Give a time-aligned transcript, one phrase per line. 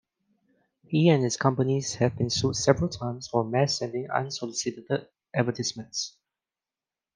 [0.87, 6.17] He and his companies have been sued several times for mass sending unsolicited advertisements.